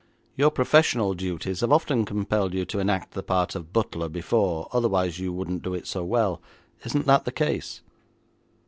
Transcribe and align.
'Your 0.35 0.49
professional 0.49 1.13
duties 1.13 1.59
have 1.59 1.71
often 1.71 2.05
compelled 2.05 2.55
you 2.55 2.65
to 2.65 2.79
enact 2.79 3.11
the 3.13 3.21
part 3.21 3.53
of 3.53 3.71
butler 3.71 4.09
before, 4.09 4.67
otherwise 4.73 5.19
you 5.19 5.31
wouldn't 5.31 5.61
do 5.61 5.75
it 5.75 5.85
so 5.85 6.03
well. 6.03 6.41
Isn't 6.83 7.05
that 7.05 7.23
the 7.25 7.31
case.' 7.31 7.81